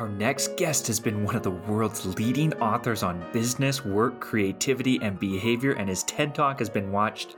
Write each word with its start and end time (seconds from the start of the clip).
Our 0.00 0.08
next 0.08 0.56
guest 0.56 0.86
has 0.86 0.98
been 0.98 1.24
one 1.24 1.36
of 1.36 1.42
the 1.42 1.50
world's 1.50 2.06
leading 2.18 2.54
authors 2.54 3.02
on 3.02 3.22
business, 3.34 3.84
work, 3.84 4.18
creativity, 4.18 4.98
and 5.02 5.20
behavior, 5.20 5.72
and 5.72 5.90
his 5.90 6.04
TED 6.04 6.34
Talk 6.34 6.58
has 6.60 6.70
been 6.70 6.90
watched 6.90 7.36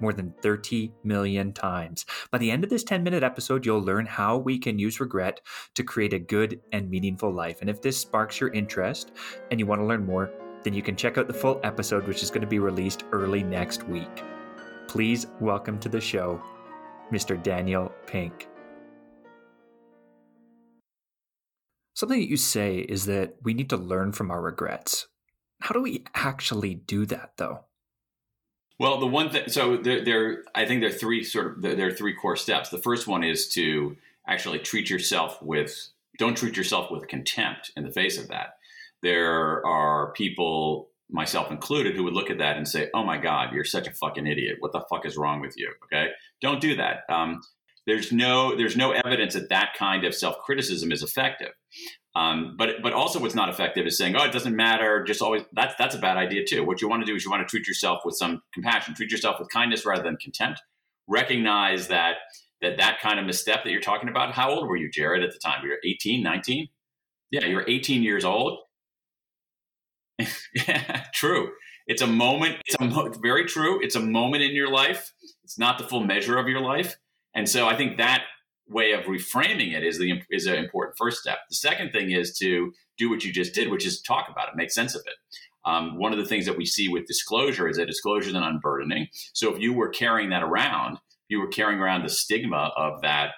more 0.00 0.12
than 0.12 0.34
30 0.42 0.92
million 1.04 1.52
times. 1.52 2.04
By 2.32 2.38
the 2.38 2.50
end 2.50 2.64
of 2.64 2.70
this 2.70 2.82
10 2.82 3.04
minute 3.04 3.22
episode, 3.22 3.64
you'll 3.64 3.80
learn 3.84 4.06
how 4.06 4.38
we 4.38 4.58
can 4.58 4.76
use 4.76 4.98
regret 4.98 5.40
to 5.74 5.84
create 5.84 6.12
a 6.12 6.18
good 6.18 6.60
and 6.72 6.90
meaningful 6.90 7.32
life. 7.32 7.60
And 7.60 7.70
if 7.70 7.80
this 7.80 7.98
sparks 7.98 8.40
your 8.40 8.52
interest 8.52 9.12
and 9.52 9.60
you 9.60 9.66
want 9.66 9.80
to 9.80 9.86
learn 9.86 10.04
more, 10.04 10.32
then 10.64 10.74
you 10.74 10.82
can 10.82 10.96
check 10.96 11.16
out 11.16 11.28
the 11.28 11.32
full 11.32 11.60
episode, 11.62 12.08
which 12.08 12.24
is 12.24 12.30
going 12.30 12.40
to 12.40 12.48
be 12.48 12.58
released 12.58 13.04
early 13.12 13.44
next 13.44 13.84
week. 13.84 14.24
Please 14.88 15.28
welcome 15.38 15.78
to 15.78 15.88
the 15.88 16.00
show, 16.00 16.42
Mr. 17.12 17.40
Daniel 17.40 17.92
Pink. 18.08 18.49
Something 21.94 22.20
that 22.20 22.28
you 22.28 22.36
say 22.36 22.78
is 22.78 23.06
that 23.06 23.36
we 23.42 23.54
need 23.54 23.70
to 23.70 23.76
learn 23.76 24.12
from 24.12 24.30
our 24.30 24.40
regrets. 24.40 25.08
How 25.60 25.74
do 25.74 25.82
we 25.82 26.04
actually 26.14 26.74
do 26.74 27.04
that, 27.06 27.32
though? 27.36 27.64
Well, 28.78 28.98
the 28.98 29.06
one 29.06 29.28
thing, 29.28 29.48
so 29.48 29.76
there, 29.76 30.02
there, 30.02 30.44
I 30.54 30.64
think 30.64 30.80
there 30.80 30.88
are 30.88 30.92
three 30.92 31.22
sort 31.22 31.58
of 31.58 31.62
there 31.62 31.88
are 31.88 31.92
three 31.92 32.14
core 32.14 32.36
steps. 32.36 32.70
The 32.70 32.78
first 32.78 33.06
one 33.06 33.22
is 33.22 33.46
to 33.50 33.96
actually 34.26 34.58
treat 34.60 34.88
yourself 34.88 35.40
with 35.42 35.90
don't 36.18 36.36
treat 36.36 36.56
yourself 36.56 36.90
with 36.90 37.06
contempt 37.06 37.72
in 37.76 37.84
the 37.84 37.90
face 37.90 38.18
of 38.18 38.28
that. 38.28 38.56
There 39.02 39.64
are 39.66 40.12
people, 40.12 40.88
myself 41.10 41.50
included, 41.50 41.94
who 41.94 42.04
would 42.04 42.14
look 42.14 42.30
at 42.30 42.38
that 42.38 42.56
and 42.56 42.66
say, 42.66 42.88
"Oh 42.94 43.04
my 43.04 43.18
God, 43.18 43.52
you're 43.52 43.64
such 43.64 43.86
a 43.86 43.92
fucking 43.92 44.26
idiot. 44.26 44.56
What 44.60 44.72
the 44.72 44.84
fuck 44.88 45.04
is 45.04 45.16
wrong 45.16 45.40
with 45.40 45.58
you?" 45.58 45.72
Okay, 45.84 46.08
don't 46.40 46.60
do 46.60 46.76
that. 46.76 47.00
Um, 47.10 47.42
there's 47.90 48.12
no 48.12 48.56
there's 48.56 48.76
no 48.76 48.92
evidence 48.92 49.34
that 49.34 49.48
that 49.48 49.74
kind 49.76 50.04
of 50.04 50.14
self 50.14 50.38
criticism 50.38 50.92
is 50.92 51.02
effective. 51.02 51.50
Um, 52.14 52.54
but 52.56 52.82
but 52.82 52.92
also 52.92 53.18
what's 53.18 53.34
not 53.34 53.48
effective 53.48 53.84
is 53.84 53.98
saying, 53.98 54.14
oh, 54.16 54.24
it 54.24 54.32
doesn't 54.32 54.54
matter. 54.54 55.02
Just 55.02 55.20
always 55.20 55.42
that's 55.52 55.74
that's 55.76 55.96
a 55.96 55.98
bad 55.98 56.16
idea 56.16 56.44
too. 56.46 56.64
What 56.64 56.80
you 56.80 56.88
want 56.88 57.02
to 57.02 57.06
do 57.06 57.16
is 57.16 57.24
you 57.24 57.30
want 57.30 57.46
to 57.46 57.50
treat 57.50 57.66
yourself 57.66 58.02
with 58.04 58.14
some 58.16 58.42
compassion, 58.54 58.94
treat 58.94 59.10
yourself 59.10 59.40
with 59.40 59.48
kindness 59.50 59.84
rather 59.84 60.04
than 60.04 60.16
contempt. 60.18 60.62
Recognize 61.08 61.88
that 61.88 62.18
that 62.62 62.76
that 62.78 63.00
kind 63.00 63.18
of 63.18 63.26
misstep 63.26 63.64
that 63.64 63.70
you're 63.70 63.80
talking 63.80 64.08
about. 64.08 64.32
How 64.34 64.50
old 64.50 64.68
were 64.68 64.76
you, 64.76 64.88
Jared, 64.88 65.24
at 65.24 65.32
the 65.32 65.38
time? 65.38 65.64
You 65.64 65.70
were 65.70 65.80
18, 65.84 66.22
19? 66.22 66.68
Yeah, 67.32 67.44
you 67.46 67.56
were 67.56 67.64
18 67.66 68.04
years 68.04 68.24
old. 68.24 68.60
yeah, 70.54 71.06
true. 71.12 71.50
It's 71.88 72.02
a 72.02 72.06
moment. 72.06 72.56
It's 72.66 72.76
a 72.80 72.84
mo- 72.84 73.12
very 73.20 73.46
true. 73.46 73.82
It's 73.82 73.96
a 73.96 74.00
moment 74.00 74.44
in 74.44 74.52
your 74.52 74.70
life. 74.70 75.12
It's 75.42 75.58
not 75.58 75.78
the 75.78 75.84
full 75.84 76.04
measure 76.04 76.38
of 76.38 76.46
your 76.46 76.60
life. 76.60 76.96
And 77.34 77.48
so 77.48 77.66
I 77.66 77.76
think 77.76 77.96
that 77.96 78.22
way 78.68 78.92
of 78.92 79.04
reframing 79.04 79.74
it 79.74 79.84
is 79.84 79.98
the 79.98 80.22
is 80.30 80.46
an 80.46 80.54
important 80.54 80.96
first 80.96 81.20
step. 81.20 81.38
The 81.48 81.56
second 81.56 81.90
thing 81.92 82.12
is 82.12 82.36
to 82.38 82.72
do 82.98 83.10
what 83.10 83.24
you 83.24 83.32
just 83.32 83.54
did, 83.54 83.70
which 83.70 83.86
is 83.86 84.00
talk 84.00 84.28
about 84.30 84.48
it, 84.48 84.56
make 84.56 84.70
sense 84.70 84.94
of 84.94 85.02
it. 85.06 85.14
Um, 85.64 85.98
one 85.98 86.12
of 86.12 86.18
the 86.18 86.24
things 86.24 86.46
that 86.46 86.56
we 86.56 86.64
see 86.64 86.88
with 86.88 87.06
disclosure 87.06 87.68
is 87.68 87.76
that 87.76 87.86
disclosure 87.86 88.30
is 88.30 88.34
an 88.34 88.42
unburdening. 88.42 89.08
So 89.34 89.54
if 89.54 89.60
you 89.60 89.74
were 89.74 89.88
carrying 89.88 90.30
that 90.30 90.42
around, 90.42 90.98
you 91.28 91.40
were 91.40 91.48
carrying 91.48 91.80
around 91.80 92.02
the 92.02 92.08
stigma 92.08 92.72
of 92.76 93.02
that 93.02 93.32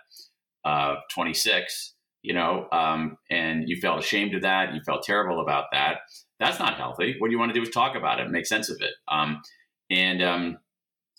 uh, 0.65 0.97
26, 1.13 1.95
you 2.23 2.33
know, 2.33 2.69
um, 2.71 3.17
and 3.31 3.69
you 3.69 3.81
felt 3.81 3.99
ashamed 3.99 4.35
of 4.35 4.43
that, 4.43 4.75
you 4.75 4.81
felt 4.87 5.03
terrible 5.03 5.41
about 5.41 5.65
that. 5.73 5.99
That's 6.39 6.59
not 6.59 6.77
healthy. 6.77 7.17
What 7.19 7.31
you 7.31 7.39
want 7.39 7.53
to 7.53 7.59
do 7.59 7.63
is 7.63 7.71
talk 7.71 7.97
about 7.97 8.21
it, 8.21 8.31
make 8.31 8.47
sense 8.47 8.71
of 8.71 8.77
it, 8.81 8.93
um, 9.09 9.43
and 9.91 10.23
um, 10.23 10.59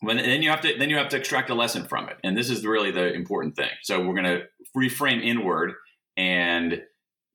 when, 0.04 0.18
then 0.18 0.42
you 0.42 0.50
have 0.50 0.62
to 0.62 0.78
then 0.78 0.90
you 0.90 0.98
have 0.98 1.10
to 1.10 1.18
extract 1.18 1.50
a 1.50 1.56
lesson 1.56 1.86
from 1.86 2.10
it, 2.10 2.18
and 2.24 2.38
this 2.38 2.50
is 2.50 2.66
really 2.66 2.92
the 2.92 3.14
important 3.14 3.56
thing. 3.56 3.70
So 3.84 4.06
we're 4.06 4.14
going 4.14 4.26
to 4.26 4.42
reframe 4.76 5.24
inward 5.24 5.74
and 6.18 6.82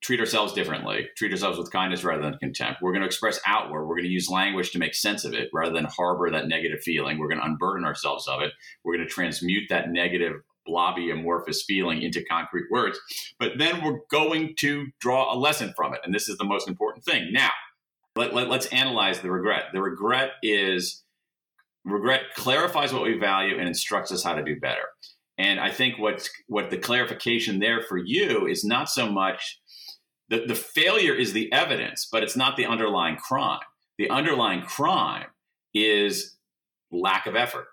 treat 0.02 0.20
ourselves 0.20 0.52
differently, 0.52 1.08
treat 1.16 1.32
ourselves 1.32 1.58
with 1.58 1.72
kindness 1.72 2.04
rather 2.04 2.22
than 2.22 2.36
contempt. 2.38 2.82
We're 2.82 2.92
going 2.92 3.00
to 3.00 3.06
express 3.06 3.40
outward. 3.46 3.86
We're 3.86 3.96
going 3.96 4.04
to 4.04 4.10
use 4.10 4.28
language 4.28 4.70
to 4.72 4.78
make 4.78 4.94
sense 4.94 5.24
of 5.24 5.32
it 5.32 5.48
rather 5.52 5.72
than 5.72 5.86
harbor 5.86 6.30
that 6.30 6.46
negative 6.46 6.80
feeling. 6.82 7.18
We're 7.18 7.28
going 7.28 7.40
to 7.40 7.46
unburden 7.46 7.84
ourselves 7.84 8.28
of 8.28 8.42
it. 8.42 8.52
We're 8.84 8.96
going 8.96 9.08
to 9.08 9.12
transmute 9.12 9.64
that 9.70 9.90
negative, 9.90 10.34
blobby, 10.66 11.10
amorphous 11.10 11.64
feeling 11.66 12.02
into 12.02 12.22
concrete 12.22 12.66
words. 12.70 13.00
But 13.40 13.52
then 13.58 13.82
we're 13.82 14.00
going 14.10 14.54
to 14.58 14.86
draw 15.00 15.34
a 15.34 15.36
lesson 15.36 15.72
from 15.74 15.94
it. 15.94 16.00
And 16.04 16.14
this 16.14 16.28
is 16.28 16.36
the 16.36 16.44
most 16.44 16.68
important 16.68 17.04
thing. 17.04 17.32
Now, 17.32 17.50
let, 18.14 18.34
let, 18.34 18.48
let's 18.48 18.66
analyze 18.66 19.20
the 19.20 19.30
regret. 19.30 19.64
The 19.72 19.82
regret 19.82 20.32
is 20.42 21.02
regret 21.84 22.22
clarifies 22.34 22.92
what 22.92 23.02
we 23.02 23.18
value 23.18 23.58
and 23.58 23.68
instructs 23.68 24.12
us 24.12 24.24
how 24.24 24.34
to 24.34 24.44
do 24.44 24.58
better. 24.60 24.84
And 25.38 25.60
I 25.60 25.70
think 25.70 25.98
what's 25.98 26.30
what 26.48 26.70
the 26.70 26.78
clarification 26.78 27.60
there 27.60 27.82
for 27.82 27.96
you 27.96 28.46
is 28.46 28.64
not 28.64 28.88
so 28.88 29.10
much 29.10 29.60
the, 30.28 30.44
the 30.46 30.54
failure 30.54 31.14
is 31.14 31.32
the 31.32 31.50
evidence, 31.52 32.06
but 32.10 32.22
it's 32.22 32.36
not 32.36 32.56
the 32.56 32.66
underlying 32.66 33.16
crime. 33.16 33.60
The 33.96 34.10
underlying 34.10 34.62
crime 34.62 35.26
is 35.74 36.36
lack 36.92 37.26
of 37.26 37.34
effort, 37.34 37.66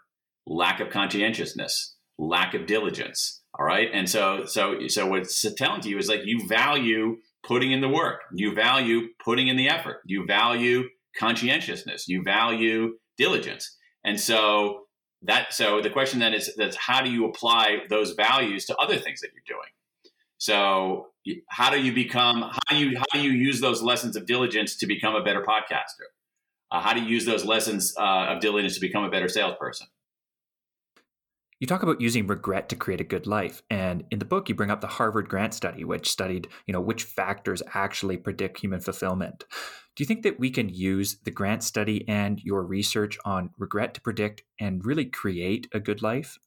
lack 0.48 0.80
of 0.80 0.90
conscientiousness, 0.90 1.96
lack 2.18 2.54
of 2.54 2.66
diligence. 2.66 3.42
All 3.58 3.66
right. 3.66 3.90
And 3.94 4.10
so 4.10 4.46
so 4.46 4.88
so 4.88 5.08
what's 5.08 5.46
telling 5.56 5.82
to 5.82 5.90
you 5.90 5.98
is 5.98 6.10
like 6.10 6.26
you 6.26 6.48
value 6.48 7.18
putting 7.44 7.72
in 7.72 7.82
the 7.82 7.90
work, 7.90 8.22
you 8.34 8.54
value 8.54 9.10
putting 9.24 9.48
in 9.48 9.56
the 9.56 9.70
effort, 9.70 9.98
you 10.06 10.26
value 10.26 10.84
conscientiousness, 11.18 12.08
you 12.08 12.24
value 12.24 12.98
diligence. 13.18 13.78
And 14.06 14.20
so 14.20 14.84
that 15.24 15.54
so 15.54 15.82
the 15.82 15.90
question 15.90 16.20
then 16.20 16.34
is 16.34 16.54
that's 16.56 16.78
how 16.78 17.02
do 17.02 17.10
you 17.10 17.26
apply 17.26 17.80
those 17.90 18.12
values 18.12 18.66
to 18.66 18.76
other 18.78 18.98
things 18.98 19.20
that 19.22 19.32
you're 19.34 19.58
doing? 19.58 19.70
So 20.38 21.08
how 21.50 21.72
do 21.72 21.82
you 21.82 21.92
become 21.92 22.42
how 22.42 22.60
do 22.70 22.78
you 22.78 22.98
how 22.98 23.20
do 23.20 23.22
you 23.22 23.32
use 23.32 23.60
those 23.60 23.82
lessons 23.82 24.16
of 24.16 24.28
diligence 24.28 24.78
to 24.78 24.86
become 24.86 25.16
a 25.16 25.24
better 25.24 25.42
podcaster? 25.42 26.08
Uh, 26.72 26.82
how 26.82 26.94
do 26.94 27.02
you 27.02 27.08
use 27.08 27.26
those 27.26 27.46
lessons 27.46 27.96
uh, 27.98 28.28
of 28.30 28.42
diligence 28.42 28.76
to 28.76 28.82
become 28.82 29.04
a 29.04 29.10
better 29.10 29.28
salesperson? 29.28 29.88
You 31.60 31.68
talk 31.68 31.84
about 31.84 32.02
using 32.02 32.28
regret 32.28 32.68
to 32.70 32.76
create 32.76 33.00
a 33.00 33.06
good 33.06 33.26
life, 33.26 33.64
and 33.70 34.04
in 34.12 34.20
the 34.20 34.26
book 34.26 34.50
you 34.50 34.56
bring 34.56 34.72
up 34.72 34.82
the 34.82 34.88
Harvard 34.88 35.30
Grant 35.30 35.54
study, 35.54 35.86
which 35.86 36.10
studied, 36.10 36.50
you 36.68 36.74
know, 36.74 36.82
which 36.82 37.04
factors 37.04 37.64
actually 37.74 38.18
predict 38.18 38.60
human 38.60 38.82
fulfillment. 38.82 39.46
Do 39.96 40.04
you 40.04 40.06
think 40.06 40.24
that 40.24 40.38
we 40.38 40.50
can 40.50 40.68
use 40.68 41.18
the 41.24 41.32
Grant 41.32 41.64
study 41.64 42.04
and 42.10 42.42
your 42.44 42.64
research 42.64 43.18
on 43.24 43.52
regret 43.58 43.94
to 43.94 44.02
predict 44.02 44.44
and 44.60 44.86
really 44.86 45.06
create 45.06 45.70
a 45.74 45.80
good 45.80 46.02
life? 46.02 46.38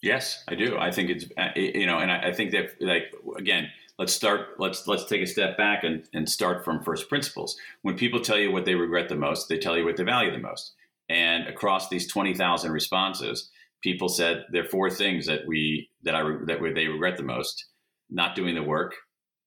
Yes, 0.00 0.42
I 0.48 0.54
do. 0.54 0.78
I 0.78 0.90
think 0.90 1.10
it's 1.10 1.26
uh, 1.36 1.48
you 1.54 1.84
know, 1.86 1.98
and 1.98 2.10
I 2.10 2.32
think 2.32 2.52
that 2.52 2.80
like 2.80 3.14
again, 3.36 3.68
let's 3.98 4.14
start. 4.14 4.58
Let's 4.58 4.86
let's 4.86 5.04
take 5.04 5.20
a 5.20 5.26
step 5.26 5.58
back 5.58 5.84
and 5.84 6.08
and 6.14 6.26
start 6.26 6.64
from 6.64 6.82
first 6.82 7.10
principles. 7.10 7.58
When 7.82 7.96
people 7.96 8.20
tell 8.20 8.38
you 8.38 8.50
what 8.50 8.64
they 8.64 8.74
regret 8.74 9.10
the 9.10 9.16
most, 9.16 9.50
they 9.50 9.58
tell 9.58 9.76
you 9.76 9.84
what 9.84 9.98
they 9.98 10.04
value 10.04 10.30
the 10.30 10.38
most. 10.38 10.72
And 11.10 11.46
across 11.46 11.90
these 11.90 12.06
twenty 12.06 12.34
thousand 12.34 12.72
responses 12.72 13.50
people 13.84 14.08
said 14.08 14.46
there 14.50 14.64
are 14.64 14.68
four 14.68 14.90
things 14.90 15.26
that 15.26 15.46
we 15.46 15.90
that 16.02 16.16
I 16.16 16.22
that 16.46 16.58
they 16.74 16.88
regret 16.88 17.16
the 17.16 17.22
most: 17.22 17.66
not 18.10 18.34
doing 18.34 18.56
the 18.56 18.62
work, 18.62 18.94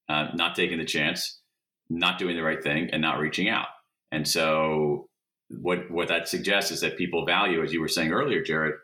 uh, 0.08 0.28
not 0.36 0.56
taking 0.56 0.78
the 0.78 0.86
chance, 0.86 1.42
not 1.90 2.20
doing 2.20 2.38
the 2.38 2.44
right 2.44 2.64
thing, 2.64 2.90
and 2.94 3.02
not 3.02 3.20
reaching 3.20 3.50
out. 3.50 3.68
And 4.12 4.26
so, 4.26 5.09
what 5.50 5.90
what 5.92 6.08
that 6.08 6.30
suggests 6.30 6.72
is 6.72 6.81
that 6.81 6.97
people 6.97 7.26
value, 7.26 7.62
as 7.64 7.74
you 7.74 7.81
were 7.81 7.90
saying 7.90 8.12
earlier, 8.12 8.42
Jared, 8.42 8.76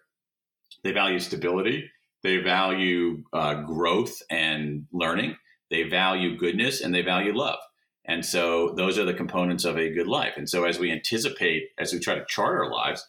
they 0.83 0.91
value 0.91 1.19
stability, 1.19 1.89
they 2.23 2.37
value 2.37 3.23
uh, 3.31 3.61
growth 3.61 4.21
and 4.29 4.87
learning, 4.91 5.37
they 5.69 5.83
value 5.83 6.35
goodness, 6.35 6.81
and 6.81 6.93
they 6.93 7.03
value 7.03 7.33
love. 7.33 7.59
And 8.05 8.25
so, 8.25 8.73
those 8.75 8.97
are 8.97 9.05
the 9.05 9.13
components 9.13 9.63
of 9.63 9.77
a 9.77 9.93
good 9.93 10.07
life. 10.07 10.33
And 10.35 10.49
so, 10.49 10.65
as 10.65 10.79
we 10.79 10.91
anticipate, 10.91 11.69
as 11.77 11.93
we 11.93 11.99
try 11.99 12.15
to 12.15 12.25
chart 12.27 12.57
our 12.57 12.71
lives, 12.71 13.07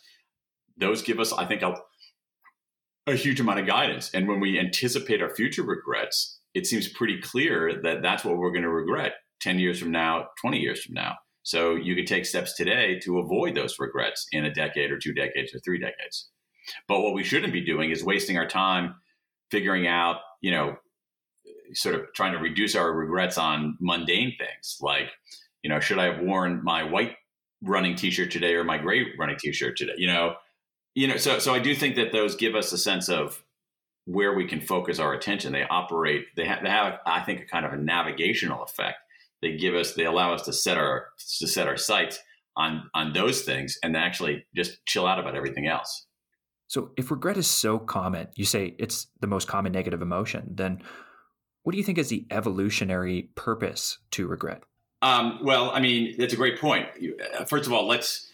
those 0.77 1.03
give 1.03 1.19
us, 1.19 1.33
I 1.33 1.47
think, 1.47 1.63
a 1.63 1.77
a 3.07 3.15
huge 3.15 3.41
amount 3.41 3.61
of 3.61 3.67
guidance. 3.67 4.11
And 4.15 4.27
when 4.29 4.41
we 4.41 4.59
anticipate 4.59 5.23
our 5.23 5.35
future 5.35 5.63
regrets, 5.63 6.41
it 6.55 6.67
seems 6.67 6.89
pretty 6.89 7.21
clear 7.21 7.81
that 7.83 8.03
that's 8.03 8.25
what 8.25 8.37
we're 8.37 8.51
going 8.51 8.63
to 8.63 8.71
regret 8.71 9.15
10 9.41 9.59
years 9.59 9.79
from 9.79 9.91
now, 9.91 10.29
20 10.41 10.59
years 10.59 10.83
from 10.83 10.95
now. 10.95 11.17
So 11.43 11.75
you 11.75 11.95
could 11.95 12.07
take 12.07 12.25
steps 12.25 12.55
today 12.55 12.99
to 13.01 13.19
avoid 13.19 13.55
those 13.55 13.79
regrets 13.79 14.27
in 14.33 14.47
a 14.47 14.55
decade 14.55 14.91
or 14.91 14.99
two 14.99 15.13
decades 15.13 15.55
or 15.55 15.59
three 15.61 15.79
decades. 15.79 16.31
But 16.89 17.01
what 17.01 17.13
we 17.13 17.23
shouldn't 17.23 17.53
be 17.53 17.65
doing 17.65 17.91
is 17.91 18.03
wasting 18.03 18.39
our 18.39 18.49
time 18.49 18.95
figuring 19.51 19.87
out, 19.87 20.17
you 20.41 20.51
know, 20.51 20.77
sort 21.75 21.95
of 21.95 22.03
trying 22.15 22.33
to 22.33 22.39
reduce 22.39 22.75
our 22.75 22.91
regrets 22.93 23.37
on 23.37 23.77
mundane 23.81 24.35
things 24.39 24.79
like, 24.81 25.11
you 25.63 25.69
know, 25.69 25.81
should 25.81 25.99
I 25.99 26.15
have 26.15 26.25
worn 26.25 26.63
my 26.65 26.83
white 26.83 27.17
running 27.63 27.95
t-shirt 27.95 28.31
today 28.31 28.55
or 28.55 28.65
my 28.65 28.79
gray 28.79 29.07
running 29.19 29.37
t-shirt 29.39 29.77
today? 29.77 29.95
You 29.97 30.07
know, 30.07 30.35
you 30.95 31.09
know, 31.09 31.17
so 31.17 31.39
so 31.39 31.55
I 31.55 31.59
do 31.59 31.75
think 31.75 31.97
that 31.97 32.13
those 32.13 32.37
give 32.37 32.55
us 32.55 32.73
a 32.73 32.79
sense 32.79 33.09
of 33.09 33.43
where 34.07 34.35
we 34.35 34.47
can 34.47 34.61
focus 34.61 34.99
our 34.99 35.15
attention. 35.15 35.53
They 35.53 35.65
operate. 35.65 36.27
They 36.37 36.45
have, 36.47 36.63
they 36.63 36.69
have 36.69 36.99
I 37.07 37.21
think, 37.21 37.41
a 37.41 37.47
kind 37.47 37.65
of 37.65 37.73
a 37.73 37.77
navigational 37.77 38.63
effect. 38.63 38.99
They 39.43 39.57
give 39.57 39.75
us. 39.75 39.95
They 39.95 40.05
allow 40.05 40.35
us 40.35 40.43
to 40.43 40.53
set 40.53 40.77
our 40.79 41.09
to 41.39 41.47
set 41.47 41.69
our 41.69 41.77
sights 41.77 42.19
on 42.57 42.89
on 42.95 43.13
those 43.13 43.43
things 43.43 43.79
and 43.83 43.97
actually 43.97 44.47
just 44.55 44.85
chill 44.87 45.07
out 45.07 45.19
about 45.19 45.35
everything 45.35 45.67
else. 45.67 46.07
So, 46.69 46.91
if 46.97 47.11
regret 47.11 47.37
is 47.37 47.47
so 47.47 47.79
common, 47.79 48.29
you 48.37 48.45
say 48.45 48.75
it's 48.79 49.09
the 49.21 49.27
most 49.27 49.49
common 49.49 49.73
negative 49.73 50.03
emotion. 50.03 50.49
Then, 50.55 50.83
What 51.63 51.73
do 51.73 51.79
you 51.79 51.85
think 51.85 51.99
is 51.99 52.11
the 52.11 52.27
evolutionary 52.31 53.31
purpose 53.35 53.99
to 54.13 54.27
regret? 54.27 54.63
Um, 55.03 55.41
well, 55.43 55.71
I 55.71 55.81
mean, 55.81 56.15
that's 56.19 56.33
a 56.33 56.37
great 56.37 56.59
point. 56.59 56.87
Uh, 57.39 57.45
first 57.45 57.67
of 57.67 57.73
all, 57.73 57.87
let's, 57.87 58.31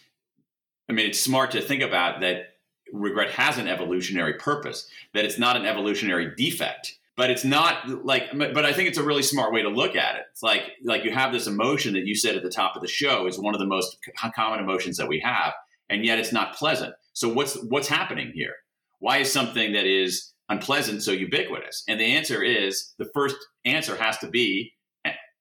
I 0.91 0.93
mean, 0.93 1.07
it's 1.07 1.21
smart 1.21 1.51
to 1.51 1.61
think 1.61 1.81
about 1.81 2.19
that 2.19 2.55
regret 2.91 3.31
has 3.31 3.57
an 3.57 3.69
evolutionary 3.69 4.33
purpose, 4.33 4.89
that 5.13 5.23
it's 5.23 5.39
not 5.39 5.55
an 5.55 5.65
evolutionary 5.65 6.35
defect. 6.35 6.97
But 7.15 7.29
it's 7.29 7.45
not 7.45 8.05
like, 8.05 8.23
but 8.37 8.65
I 8.65 8.73
think 8.73 8.89
it's 8.89 8.97
a 8.97 9.03
really 9.03 9.23
smart 9.23 9.53
way 9.53 9.61
to 9.61 9.69
look 9.69 9.95
at 9.95 10.15
it. 10.15 10.23
It's 10.31 10.43
like, 10.43 10.63
like 10.83 11.05
you 11.05 11.11
have 11.11 11.31
this 11.31 11.47
emotion 11.47 11.93
that 11.93 12.05
you 12.05 12.15
said 12.15 12.35
at 12.35 12.43
the 12.43 12.49
top 12.49 12.75
of 12.75 12.81
the 12.81 12.89
show 12.89 13.25
is 13.25 13.39
one 13.39 13.53
of 13.53 13.59
the 13.59 13.65
most 13.65 13.97
common 14.35 14.59
emotions 14.59 14.97
that 14.97 15.07
we 15.07 15.19
have, 15.19 15.53
and 15.89 16.03
yet 16.03 16.19
it's 16.19 16.33
not 16.33 16.55
pleasant. 16.55 16.93
So 17.13 17.31
what's 17.31 17.55
what's 17.63 17.87
happening 17.87 18.31
here? 18.33 18.55
Why 18.99 19.17
is 19.17 19.31
something 19.31 19.73
that 19.73 19.85
is 19.85 20.33
unpleasant 20.49 21.03
so 21.03 21.11
ubiquitous? 21.11 21.83
And 21.87 21.99
the 21.99 22.15
answer 22.15 22.43
is 22.43 22.93
the 22.97 23.09
first 23.13 23.35
answer 23.65 23.95
has 23.95 24.17
to 24.19 24.27
be 24.27 24.73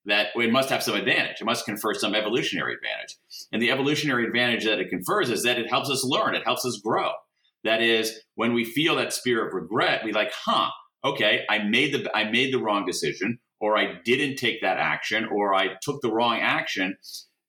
that 0.06 0.28
it 0.34 0.52
must 0.52 0.70
have 0.70 0.82
some 0.82 0.94
advantage. 0.94 1.40
It 1.40 1.44
must 1.44 1.64
confer 1.64 1.94
some 1.94 2.14
evolutionary 2.14 2.74
advantage. 2.74 3.16
And 3.52 3.60
the 3.60 3.70
evolutionary 3.70 4.26
advantage 4.26 4.64
that 4.64 4.78
it 4.78 4.88
confers 4.88 5.30
is 5.30 5.42
that 5.42 5.58
it 5.58 5.68
helps 5.68 5.90
us 5.90 6.04
learn, 6.04 6.34
it 6.34 6.44
helps 6.44 6.64
us 6.64 6.80
grow. 6.82 7.10
That 7.64 7.82
is, 7.82 8.20
when 8.36 8.54
we 8.54 8.64
feel 8.64 8.96
that 8.96 9.12
spirit 9.12 9.48
of 9.48 9.54
regret, 9.54 10.02
we 10.04 10.12
like, 10.12 10.32
huh, 10.32 10.70
okay, 11.04 11.44
I 11.48 11.58
made 11.58 11.92
the 11.92 12.10
I 12.16 12.24
made 12.30 12.54
the 12.54 12.58
wrong 12.58 12.86
decision, 12.86 13.38
or 13.60 13.76
I 13.76 13.98
didn't 14.04 14.36
take 14.36 14.62
that 14.62 14.78
action, 14.78 15.26
or 15.26 15.54
I 15.54 15.74
took 15.82 16.00
the 16.00 16.12
wrong 16.12 16.38
action, 16.40 16.96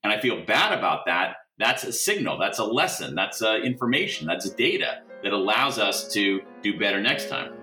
and 0.04 0.12
I 0.12 0.20
feel 0.20 0.44
bad 0.46 0.78
about 0.78 1.06
that. 1.06 1.36
That's 1.58 1.84
a 1.84 1.94
signal. 1.94 2.38
That's 2.38 2.60
a 2.60 2.66
lesson. 2.66 3.16
That's 3.16 3.42
uh, 3.42 3.60
information. 3.64 4.28
That's 4.28 4.50
data 4.50 5.02
that 5.24 5.32
allows 5.32 5.78
us 5.80 6.12
to 6.14 6.42
do 6.62 6.78
better 6.78 7.00
next 7.00 7.30
time. 7.30 7.61